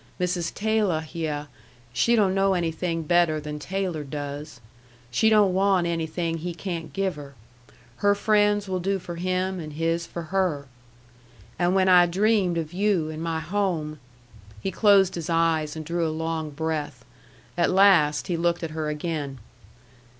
Mrs. 0.19 0.51
Taylor 0.55 1.01
hyeh 1.01 1.45
she 1.93 2.15
don't 2.15 2.33
know 2.33 2.55
anything 2.55 3.03
better 3.03 3.39
than 3.39 3.59
Taylor 3.59 4.03
does. 4.03 4.59
She 5.11 5.29
don't 5.29 5.53
want 5.53 5.85
anything 5.85 6.39
he 6.39 6.55
can't 6.55 6.91
give 6.91 7.17
her. 7.17 7.35
Her 7.97 8.15
friends 8.15 8.67
will 8.67 8.79
do 8.79 8.97
for 8.97 9.17
him 9.17 9.59
and 9.59 9.73
his 9.73 10.07
for 10.07 10.23
her. 10.33 10.65
And 11.59 11.75
when 11.75 11.87
I 11.87 12.07
dreamed 12.07 12.57
of 12.57 12.73
you 12.73 13.09
in 13.09 13.21
my 13.21 13.41
home" 13.41 13.99
he 14.63 14.71
closed 14.71 15.13
his 15.13 15.29
eyes 15.29 15.75
and 15.75 15.85
drew 15.85 16.07
a 16.07 16.09
long 16.09 16.49
breath. 16.49 17.05
At 17.55 17.69
last 17.69 18.25
he 18.25 18.35
looked 18.35 18.63
at 18.63 18.71
her 18.71 18.89
again. 18.89 19.37